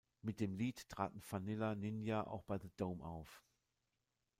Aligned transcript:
Mit 0.23 0.39
dem 0.39 0.55
Lied 0.55 0.89
traten 0.89 1.21
Vanilla 1.29 1.75
Ninja 1.75 2.25
auch 2.25 2.41
bei 2.41 2.57
"The 2.57 2.71
Dome" 2.75 3.05
auf. 3.05 3.43